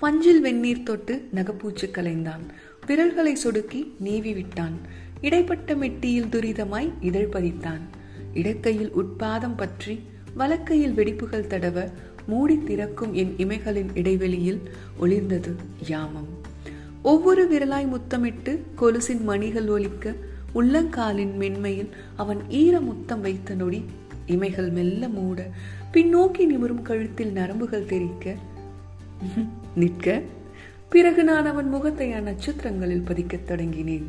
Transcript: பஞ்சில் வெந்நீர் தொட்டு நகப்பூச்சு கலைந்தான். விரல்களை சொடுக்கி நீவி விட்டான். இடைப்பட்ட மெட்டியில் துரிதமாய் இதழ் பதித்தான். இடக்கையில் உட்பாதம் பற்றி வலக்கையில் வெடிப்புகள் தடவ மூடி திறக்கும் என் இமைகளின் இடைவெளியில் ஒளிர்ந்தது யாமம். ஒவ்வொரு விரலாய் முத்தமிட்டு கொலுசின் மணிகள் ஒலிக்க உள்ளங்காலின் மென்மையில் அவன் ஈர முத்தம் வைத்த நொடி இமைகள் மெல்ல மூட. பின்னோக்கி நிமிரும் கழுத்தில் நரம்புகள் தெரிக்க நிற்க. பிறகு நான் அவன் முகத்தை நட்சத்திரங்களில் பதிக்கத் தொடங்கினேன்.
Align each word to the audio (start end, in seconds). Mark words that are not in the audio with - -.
பஞ்சில் 0.00 0.40
வெந்நீர் 0.40 0.82
தொட்டு 0.82 1.28
நகப்பூச்சு 1.34 1.86
கலைந்தான். 1.86 2.44
விரல்களை 2.86 3.36
சொடுக்கி 3.44 3.90
நீவி 3.98 4.32
விட்டான். 4.32 4.72
இடைப்பட்ட 5.20 5.74
மெட்டியில் 5.74 6.30
துரிதமாய் 6.30 6.92
இதழ் 7.00 7.28
பதித்தான். 7.32 7.80
இடக்கையில் 8.34 8.92
உட்பாதம் 8.94 9.56
பற்றி 9.56 10.00
வலக்கையில் 10.38 10.94
வெடிப்புகள் 10.94 11.46
தடவ 11.46 11.90
மூடி 12.26 12.58
திறக்கும் 12.58 13.14
என் 13.14 13.34
இமைகளின் 13.36 13.88
இடைவெளியில் 13.94 14.60
ஒளிர்ந்தது 15.00 15.54
யாமம். 15.86 16.28
ஒவ்வொரு 17.02 17.48
விரலாய் 17.50 17.88
முத்தமிட்டு 17.88 18.64
கொலுசின் 18.78 19.22
மணிகள் 19.22 19.68
ஒலிக்க 19.68 20.14
உள்ளங்காலின் 20.54 21.34
மென்மையில் 21.34 21.88
அவன் 22.16 22.48
ஈர 22.48 22.80
முத்தம் 22.80 23.20
வைத்த 23.20 23.54
நொடி 23.54 23.84
இமைகள் 24.26 24.72
மெல்ல 24.72 25.08
மூட. 25.08 25.48
பின்னோக்கி 25.92 26.46
நிமிரும் 26.46 26.82
கழுத்தில் 26.82 27.32
நரம்புகள் 27.32 27.86
தெரிக்க 27.86 28.36
நிற்க. 29.74 30.22
பிறகு 30.88 31.24
நான் 31.24 31.46
அவன் 31.46 31.68
முகத்தை 31.68 32.08
நட்சத்திரங்களில் 32.08 33.04
பதிக்கத் 33.06 33.50
தொடங்கினேன். 33.50 34.06